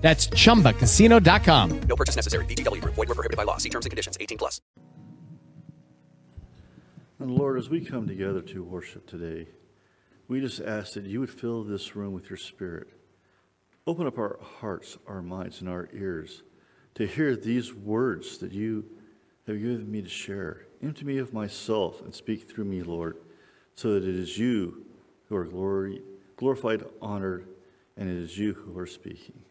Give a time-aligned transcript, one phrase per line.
[0.00, 1.80] That's chumbacasino.com.
[1.82, 2.44] No purchase necessary.
[2.46, 2.94] VGW Group.
[2.94, 3.58] Void were prohibited by law.
[3.58, 4.16] See terms and conditions.
[4.20, 4.60] 18 plus.
[7.18, 9.46] And Lord, as we come together to worship today,
[10.26, 12.88] we just ask that you would fill this room with your spirit.
[13.86, 16.44] Open up our hearts, our minds, and our ears
[16.94, 18.86] to hear these words that you
[19.46, 20.66] have given me to share.
[20.82, 23.16] Empty me of myself and speak through me, Lord,
[23.74, 24.86] so that it is you
[25.28, 26.00] who are glory,
[26.36, 27.48] glorified, honored,
[27.96, 29.42] and it is you who are speaking.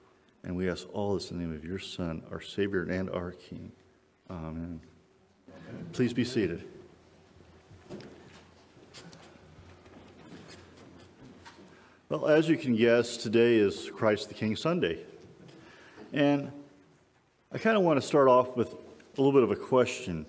[0.43, 3.31] And we ask all this in the name of your Son, our Savior and our
[3.31, 3.71] King.
[4.30, 4.80] Amen.
[5.91, 6.63] Please be seated.
[12.09, 15.03] Well, as you can guess, today is Christ the King Sunday.
[16.11, 16.52] And
[17.52, 20.25] I kind of want to start off with a little bit of a question,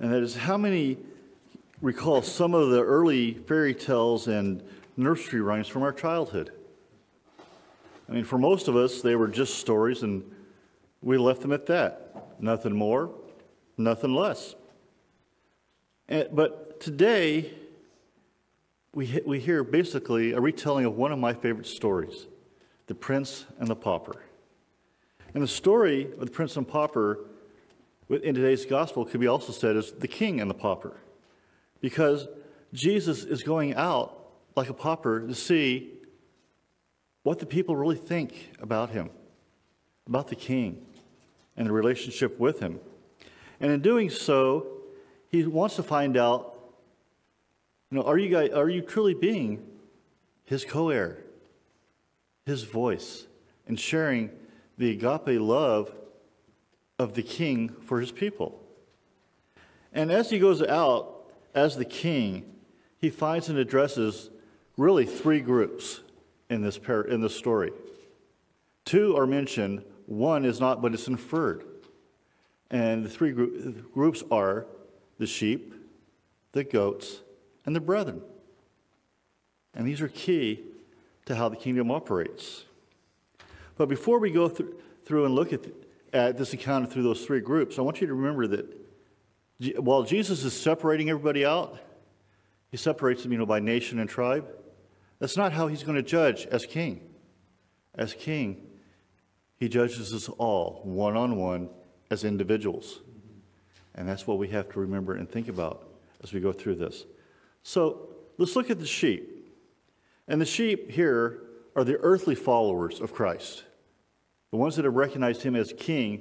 [0.00, 0.98] and that is how many
[1.80, 4.62] recall some of the early fairy tales and
[4.96, 6.50] nursery rhymes from our childhood?
[8.08, 10.22] I mean, for most of us, they were just stories, and
[11.02, 12.40] we left them at that.
[12.40, 13.10] Nothing more,
[13.76, 14.54] nothing less.
[16.08, 17.52] And, but today,
[18.94, 22.26] we, we hear basically a retelling of one of my favorite stories
[22.86, 24.22] The Prince and the Pauper.
[25.32, 27.20] And the story of the Prince and Pauper
[28.08, 31.00] in today's gospel could be also said as the King and the Pauper,
[31.80, 32.28] because
[32.72, 34.20] Jesus is going out
[34.56, 35.92] like a pauper to see
[37.24, 39.10] what the people really think about him,
[40.06, 40.86] about the king,
[41.56, 42.78] and the relationship with him.
[43.58, 44.66] And in doing so,
[45.28, 46.54] he wants to find out
[47.90, 49.64] you know, are you, guys, are you truly being
[50.44, 51.18] his co heir,
[52.44, 53.26] his voice,
[53.68, 54.30] and sharing
[54.78, 55.94] the agape love
[56.98, 58.60] of the king for his people?
[59.92, 62.56] And as he goes out as the king,
[62.98, 64.28] he finds and addresses
[64.76, 66.00] really three groups
[66.54, 67.72] in this, par- in this story.
[68.84, 71.64] Two are mentioned, one is not, but it's inferred.
[72.70, 74.66] And the three groups are
[75.18, 75.74] the sheep,
[76.52, 77.20] the goats,
[77.66, 78.22] and the brethren.
[79.74, 80.62] And these are key
[81.26, 82.64] to how the kingdom operates.
[83.76, 85.60] But before we go through, through and look at,
[86.12, 90.44] at this account through those three groups, I want you to remember that while Jesus
[90.44, 91.78] is separating everybody out,
[92.70, 94.46] he separates them, you know, by nation and tribe.
[95.24, 97.00] That's not how he's going to judge as king.
[97.94, 98.66] As king,
[99.56, 101.70] he judges us all one on one
[102.10, 103.00] as individuals.
[103.94, 105.88] And that's what we have to remember and think about
[106.22, 107.06] as we go through this.
[107.62, 109.50] So let's look at the sheep.
[110.28, 111.40] And the sheep here
[111.74, 113.64] are the earthly followers of Christ,
[114.50, 116.20] the ones that have recognized him as king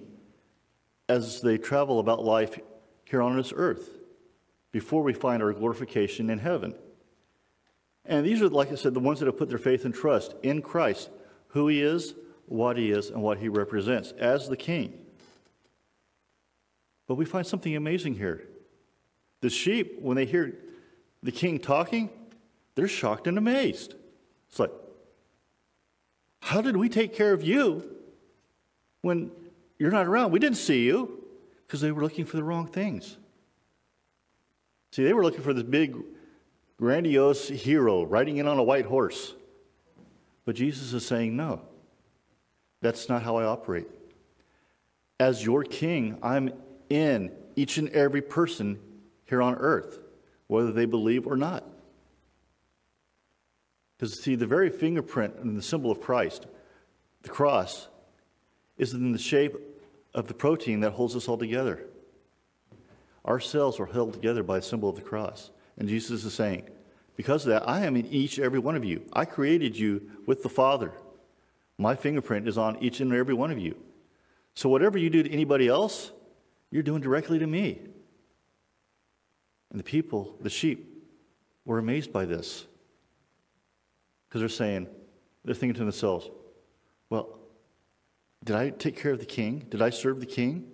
[1.09, 2.57] as they travel about life
[3.03, 3.89] here on this earth
[4.71, 6.73] before we find our glorification in heaven.
[8.05, 10.35] And these are, like I said, the ones that have put their faith and trust
[10.43, 11.09] in Christ,
[11.47, 12.15] who he is,
[12.45, 14.99] what he is, and what he represents as the king.
[17.07, 18.47] But we find something amazing here.
[19.41, 20.55] The sheep, when they hear
[21.21, 22.09] the king talking,
[22.75, 23.95] they're shocked and amazed.
[24.49, 24.71] It's like,
[26.41, 27.89] how did we take care of you
[29.01, 29.31] when
[29.79, 30.31] you're not around?
[30.31, 31.23] We didn't see you
[31.65, 33.17] because they were looking for the wrong things.
[34.91, 35.95] See, they were looking for this big
[36.83, 39.35] grandiose hero riding in on a white horse.
[40.43, 41.61] But Jesus is saying, no,
[42.81, 43.87] that's not how I operate.
[45.17, 46.51] As your king, I'm
[46.89, 48.81] in each and every person
[49.23, 49.99] here on earth,
[50.47, 51.63] whether they believe or not.
[53.97, 56.47] Because, see, the very fingerprint and the symbol of Christ,
[57.21, 57.87] the cross,
[58.77, 59.55] is in the shape
[60.13, 61.85] of the protein that holds us all together.
[63.23, 65.49] Our cells are held together by the symbol of the cross.
[65.77, 66.69] And Jesus is saying,
[67.15, 69.03] because of that, I am in each and every one of you.
[69.13, 70.91] I created you with the Father.
[71.77, 73.75] My fingerprint is on each and every one of you.
[74.55, 76.11] So whatever you do to anybody else,
[76.71, 77.81] you're doing directly to me.
[79.71, 80.87] And the people, the sheep,
[81.65, 82.65] were amazed by this.
[84.27, 84.87] Because they're saying,
[85.43, 86.29] they're thinking to themselves,
[87.09, 87.39] well,
[88.43, 89.65] did I take care of the king?
[89.69, 90.67] Did I serve the king?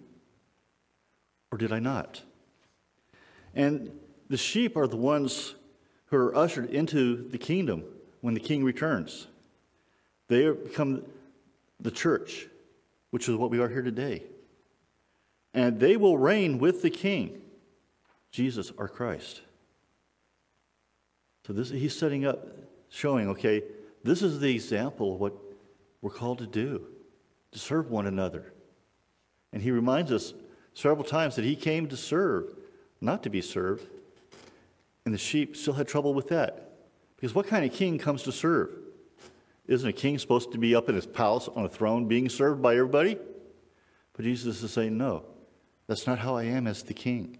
[1.51, 2.21] Or did I not?
[3.55, 3.91] And
[4.29, 5.55] the sheep are the ones
[6.05, 7.83] who are ushered into the kingdom
[8.21, 9.27] when the king returns.
[10.27, 11.03] They become
[11.79, 12.47] the church,
[13.09, 14.23] which is what we are here today.
[15.53, 17.41] and they will reign with the king,
[18.31, 19.41] Jesus our Christ.
[21.47, 22.47] So this, he's setting up,
[22.89, 23.63] showing, okay,
[24.03, 25.33] this is the example of what
[26.01, 26.85] we're called to do,
[27.51, 28.53] to serve one another.
[29.51, 30.33] And he reminds us
[30.73, 32.55] several times that he came to serve,
[33.01, 33.87] not to be served.
[35.05, 36.71] And the sheep still had trouble with that.
[37.15, 38.69] Because what kind of king comes to serve?
[39.67, 42.61] Isn't a king supposed to be up in his palace on a throne being served
[42.61, 43.17] by everybody?
[44.13, 45.25] But Jesus is saying, no,
[45.87, 47.37] that's not how I am as the king.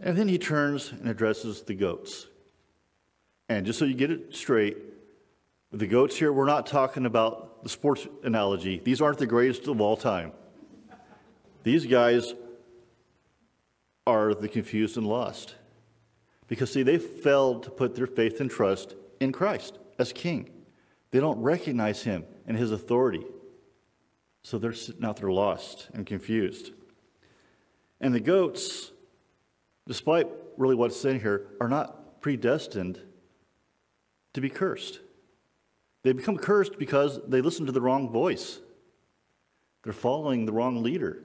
[0.00, 2.26] And then he turns and addresses the goats.
[3.48, 4.76] And just so you get it straight,
[5.70, 8.80] the goats here, we're not talking about the sports analogy.
[8.82, 10.32] These aren't the greatest of all time.
[11.62, 12.34] These guys
[14.06, 15.54] are the confused and lost.
[16.52, 20.50] Because, see, they failed to put their faith and trust in Christ as king.
[21.10, 23.24] They don't recognize him and his authority.
[24.42, 26.72] So they're sitting out there lost and confused.
[28.02, 28.92] And the goats,
[29.88, 30.28] despite
[30.58, 33.00] really what's said here, are not predestined
[34.34, 35.00] to be cursed.
[36.02, 38.60] They become cursed because they listen to the wrong voice.
[39.84, 41.22] They're following the wrong leader.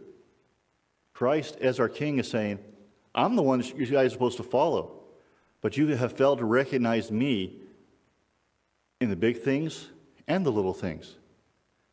[1.13, 2.59] Christ, as our king, is saying,
[3.13, 4.96] I'm the one you guys are supposed to follow,
[5.61, 7.57] but you have failed to recognize me
[8.99, 9.89] in the big things
[10.27, 11.15] and the little things.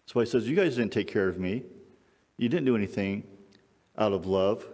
[0.06, 1.62] So he says, You guys didn't take care of me.
[2.36, 3.24] You didn't do anything
[3.96, 4.66] out of love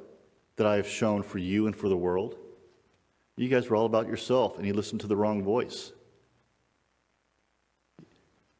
[0.56, 2.36] that I have shown for you and for the world.
[3.36, 5.92] You guys were all about yourself, and you listened to the wrong voice.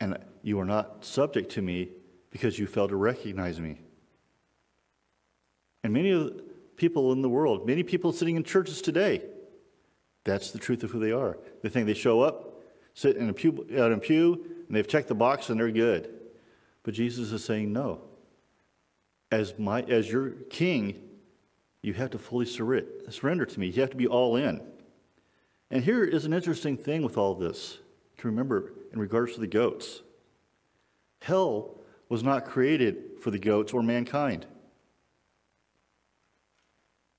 [0.01, 1.89] And you are not subject to me
[2.31, 3.79] because you failed to recognize me.
[5.83, 6.41] And many of
[6.77, 9.23] people in the world, many people sitting in churches today,
[10.25, 11.39] that's the truth of who they are.
[11.63, 12.63] They think they show up,
[12.95, 15.71] sit in a pew, out in a pew, and they've checked the box and they're
[15.71, 16.11] good.
[16.83, 18.03] But Jesus is saying, no.
[19.31, 21.01] As, my, as your king,
[21.83, 23.69] you have to fully surrender to me.
[23.69, 24.61] You have to be all in.
[25.71, 27.79] And here is an interesting thing with all this
[28.19, 30.03] to remember in regards to the goats.
[31.23, 31.79] Hell
[32.09, 34.47] was not created for the goats or mankind.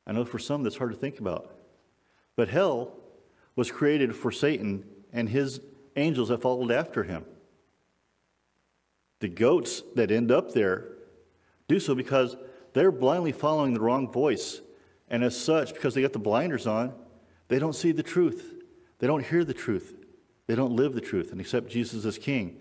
[0.06, 1.56] I know for some that's hard to think about.
[2.36, 2.98] But hell
[3.56, 5.62] was created for Satan and his
[5.96, 7.26] angels that followed after him.
[9.20, 10.88] The goats that end up there
[11.68, 12.36] do so because
[12.74, 14.62] they're blindly following the wrong voice.
[15.10, 16.94] And as such, because they got the blinders on,
[17.50, 18.56] they don't see the truth.
[19.00, 19.94] They don't hear the truth.
[20.48, 22.58] They don't live the truth and accept Jesus as king.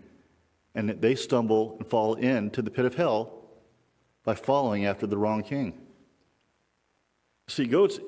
[0.75, 3.45] And they stumble and fall into the pit of hell
[4.25, 5.81] by following after the wrong king.
[7.49, 7.99] See, goats,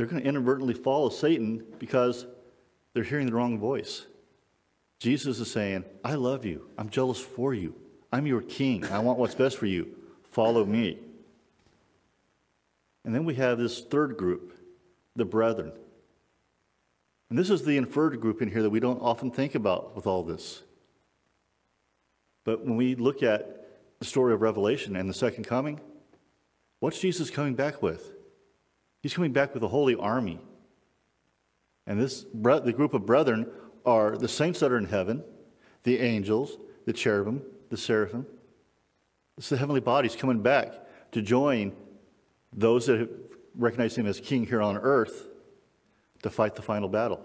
[0.00, 2.24] they're going to inadvertently follow Satan because
[2.94, 4.06] they're hearing the wrong voice.
[4.98, 6.70] Jesus is saying, I love you.
[6.78, 7.74] I'm jealous for you.
[8.10, 8.82] I'm your king.
[8.86, 9.94] I want what's best for you.
[10.30, 10.98] Follow me.
[13.04, 14.56] And then we have this third group,
[15.16, 15.70] the brethren.
[17.28, 20.06] And this is the inferred group in here that we don't often think about with
[20.06, 20.62] all this.
[22.44, 23.68] But when we look at
[23.98, 25.78] the story of Revelation and the second coming,
[26.78, 28.14] what's Jesus coming back with?
[29.02, 30.38] He's coming back with a holy army.
[31.86, 33.46] And this the group of brethren
[33.84, 35.24] are the saints that are in heaven,
[35.82, 38.26] the angels, the cherubim, the seraphim.
[39.38, 40.74] It's the heavenly bodies coming back
[41.12, 41.72] to join
[42.52, 43.08] those that have
[43.54, 45.26] recognized him as king here on earth
[46.22, 47.24] to fight the final battle.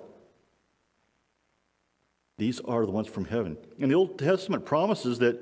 [2.38, 3.58] These are the ones from heaven.
[3.80, 5.40] And the Old Testament promises that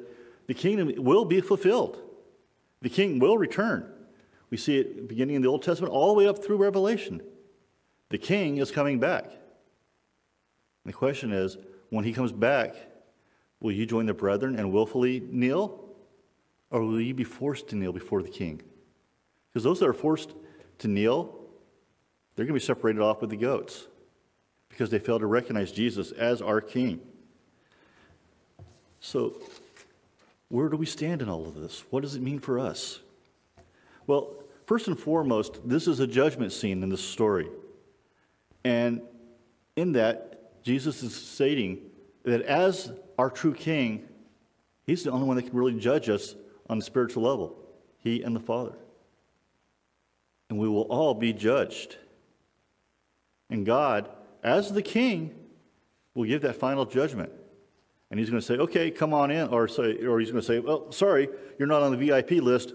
[0.47, 1.99] the kingdom will be fulfilled.
[2.81, 3.89] The king will return.
[4.53, 7.23] We see it beginning in the Old Testament all the way up through Revelation.
[8.09, 9.23] The king is coming back.
[9.23, 9.33] And
[10.85, 11.57] the question is
[11.89, 12.75] when he comes back,
[13.61, 15.83] will you join the brethren and willfully kneel?
[16.69, 18.61] Or will you be forced to kneel before the king?
[19.49, 20.35] Because those that are forced
[20.77, 21.35] to kneel,
[22.35, 23.87] they're going to be separated off with the goats
[24.69, 27.01] because they fail to recognize Jesus as our king.
[28.99, 29.33] So,
[30.49, 31.83] where do we stand in all of this?
[31.89, 32.99] What does it mean for us?
[34.05, 34.42] Well,
[34.73, 37.47] first and foremost, this is a judgment scene in this story.
[38.65, 39.03] And
[39.75, 41.77] in that, Jesus is stating
[42.23, 44.07] that as our true king,
[44.87, 46.33] he's the only one that can really judge us
[46.71, 47.55] on the spiritual level,
[47.99, 48.73] he and the Father.
[50.49, 51.97] And we will all be judged.
[53.51, 54.09] And God,
[54.43, 55.35] as the king,
[56.15, 57.31] will give that final judgment.
[58.09, 59.49] And he's going to say, okay, come on in.
[59.49, 62.73] Or, say, or he's going to say, well, sorry, you're not on the VIP list.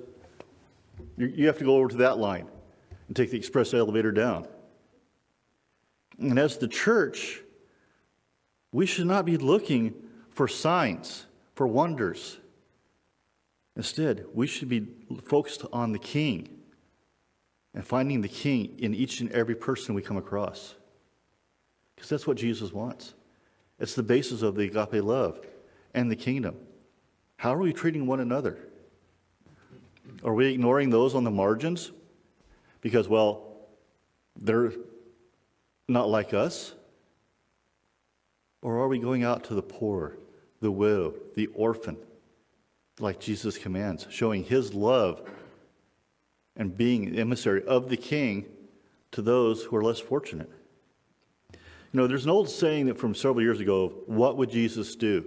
[1.17, 2.49] You have to go over to that line
[3.07, 4.47] and take the express elevator down.
[6.19, 7.41] And as the church,
[8.73, 9.95] we should not be looking
[10.31, 12.39] for signs, for wonders.
[13.77, 14.87] Instead, we should be
[15.25, 16.49] focused on the King
[17.75, 20.75] and finding the King in each and every person we come across.
[21.95, 23.15] Because that's what Jesus wants.
[23.79, 25.41] It's the basis of the agape love
[25.95, 26.57] and the kingdom.
[27.37, 28.68] How are we treating one another?
[30.25, 31.93] Are we ignoring those on the margins
[32.81, 33.69] because, well,
[34.37, 34.73] they're
[35.89, 36.75] not like us?
[38.63, 40.17] Or are we going out to the poor,
[40.61, 41.97] the widow, the orphan,
[42.99, 45.23] like Jesus commands, showing his love
[46.57, 48.47] and being the emissary of the king
[49.13, 50.51] to those who are less fortunate?
[51.53, 55.25] You know, there's an old saying that from several years ago what would Jesus do?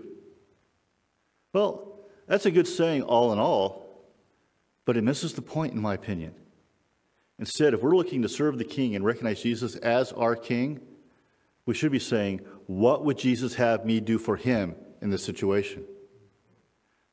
[1.53, 3.90] Well, that's a good saying all in all,
[4.85, 6.33] but it misses the point, in my opinion.
[7.39, 10.79] Instead, if we're looking to serve the king and recognize Jesus as our king,
[11.65, 15.83] we should be saying, What would Jesus have me do for him in this situation?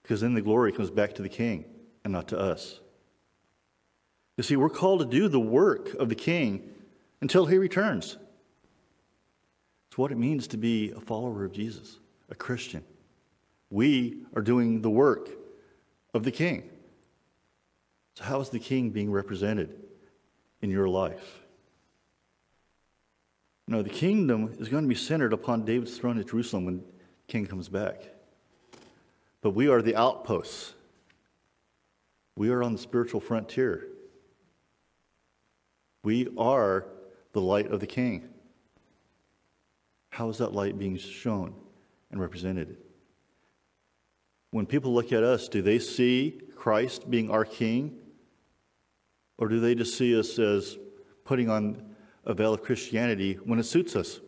[0.02, 1.64] Because then the glory comes back to the king
[2.04, 2.80] and not to us.
[4.36, 6.70] You see, we're called to do the work of the king
[7.20, 8.16] until he returns.
[9.90, 11.98] It's what it means to be a follower of Jesus,
[12.30, 12.84] a Christian.
[13.70, 15.30] We are doing the work
[16.14, 16.70] of the king.
[18.18, 19.76] So, how is the king being represented
[20.60, 21.44] in your life?
[23.68, 26.82] No, the kingdom is going to be centered upon David's throne at Jerusalem when
[27.28, 28.02] king comes back.
[29.40, 30.74] But we are the outposts.
[32.34, 33.86] We are on the spiritual frontier.
[36.02, 36.86] We are
[37.34, 38.28] the light of the king.
[40.10, 41.54] How is that light being shown
[42.10, 42.78] and represented?
[44.50, 47.96] When people look at us, do they see Christ being our king?
[49.38, 50.76] Or do they just see us as
[51.24, 54.20] putting on a veil of Christianity when it suits us?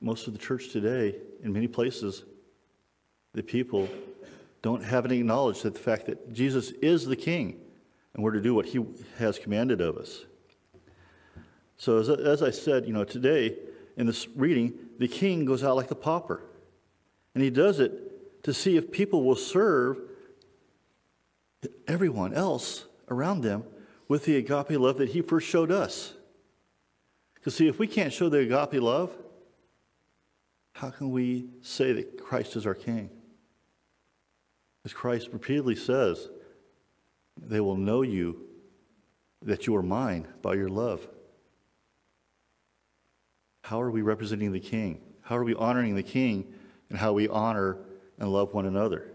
[0.00, 2.24] Most of the church today, in many places,
[3.32, 3.88] the people
[4.62, 7.60] don't have any knowledge that the fact that Jesus is the king
[8.14, 8.84] and we're to do what he
[9.18, 10.24] has commanded of us.
[11.76, 13.56] So, as, as I said, you know, today
[13.96, 16.42] in this reading, the king goes out like the pauper.
[17.34, 19.98] And he does it to see if people will serve
[21.86, 23.64] everyone else around them
[24.08, 26.14] with the agape love that he first showed us.
[27.34, 29.10] Because, see, if we can't show the agape love,
[30.74, 33.10] how can we say that Christ is our king?
[34.84, 36.28] As Christ repeatedly says,
[37.40, 38.46] they will know you,
[39.42, 41.06] that you are mine by your love.
[43.64, 45.00] How are we representing the king?
[45.22, 46.52] How are we honoring the king
[46.88, 47.78] and how we honor
[48.18, 49.10] and love one another?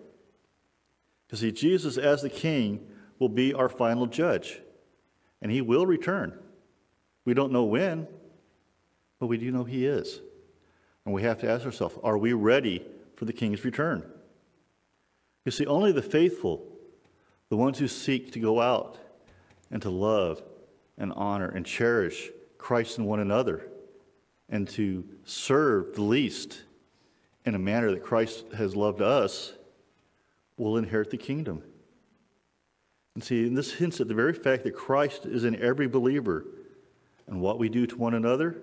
[1.28, 2.88] Because see, Jesus as the king
[3.20, 4.60] will be our final judge,
[5.42, 6.38] and he will return.
[7.24, 8.08] We don't know when,
[9.20, 10.22] but we do know he is.
[11.06, 14.04] And we have to ask ourselves are we ready for the king's return?
[15.46, 16.66] You see, only the faithful,
[17.50, 18.98] the ones who seek to go out
[19.72, 20.42] and to love
[20.98, 23.68] and honor and cherish Christ and one another,
[24.50, 26.64] and to serve the least
[27.46, 29.54] in a manner that Christ has loved us,
[30.58, 31.62] will inherit the kingdom.
[33.16, 36.46] And see, and this hints at the very fact that Christ is in every believer,
[37.28, 38.58] and what we do to one another,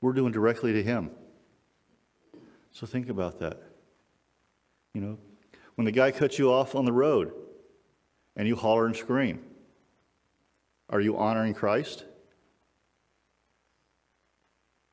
[0.00, 1.10] we're doing directly to Him.
[2.70, 3.60] So think about that.
[4.94, 5.18] You know,
[5.74, 7.32] when the guy cuts you off on the road
[8.36, 9.42] and you holler and scream,
[10.88, 12.04] are you honoring Christ?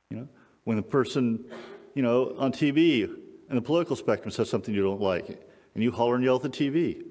[0.10, 0.28] You know,
[0.64, 1.46] when the person,
[1.94, 5.28] you know, on TV and the political spectrum says something you don't like,
[5.76, 7.04] and you holler and yell at the TV,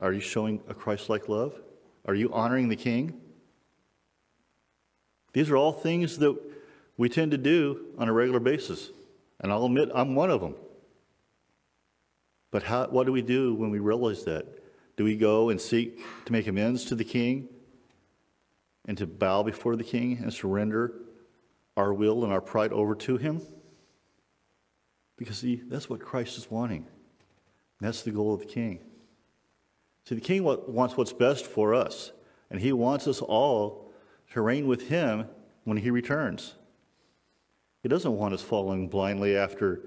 [0.00, 1.54] are you showing a Christ like love?
[2.06, 3.20] Are you honoring the King?
[5.32, 6.36] These are all things that
[6.96, 8.90] we tend to do on a regular basis.
[9.40, 10.54] And I'll admit I'm one of them.
[12.50, 14.46] But how, what do we do when we realize that?
[14.96, 17.48] Do we go and seek to make amends to the King
[18.86, 20.92] and to bow before the King and surrender
[21.76, 23.42] our will and our pride over to Him?
[25.16, 26.86] Because see, that's what Christ is wanting.
[27.80, 28.78] That's the goal of the King.
[30.06, 32.12] See, the King wants what's best for us,
[32.50, 33.90] and He wants us all
[34.32, 35.28] to reign with Him
[35.64, 36.54] when He returns.
[37.82, 39.80] He doesn't want us following blindly after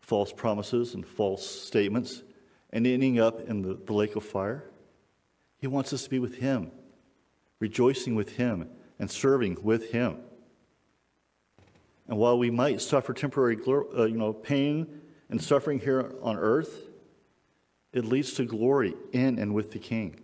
[0.00, 2.22] false promises and false statements
[2.70, 4.64] and ending up in the, the lake of fire.
[5.58, 6.70] He wants us to be with Him,
[7.60, 8.68] rejoicing with Him,
[8.98, 10.18] and serving with Him.
[12.08, 16.91] And while we might suffer temporary uh, you know, pain and suffering here on earth,
[17.92, 20.18] it leads to glory in and with the King.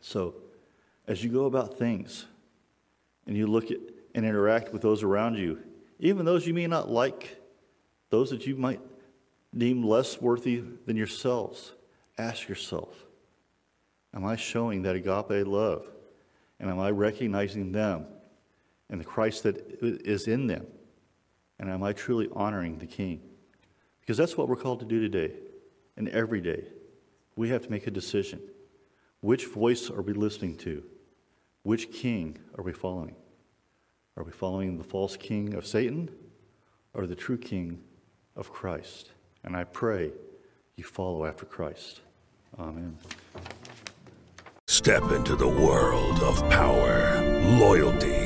[0.00, 0.34] So,
[1.06, 2.26] as you go about things
[3.26, 3.78] and you look at
[4.14, 5.62] and interact with those around you,
[5.98, 7.40] even those you may not like,
[8.10, 8.80] those that you might
[9.56, 11.72] deem less worthy than yourselves,
[12.18, 12.94] ask yourself
[14.14, 15.86] Am I showing that agape love?
[16.58, 18.06] And am I recognizing them
[18.88, 20.66] and the Christ that is in them?
[21.58, 23.20] And am I truly honoring the King?
[24.00, 25.34] Because that's what we're called to do today
[25.96, 26.64] and every day.
[27.36, 28.40] We have to make a decision.
[29.20, 30.82] Which voice are we listening to?
[31.62, 33.16] Which king are we following?
[34.16, 36.10] Are we following the false king of Satan
[36.94, 37.82] or the true king
[38.34, 39.10] of Christ?
[39.44, 40.12] And I pray
[40.76, 42.00] you follow after Christ.
[42.58, 42.96] Amen.
[44.68, 47.22] Step into the world of power,
[47.58, 48.25] loyalty,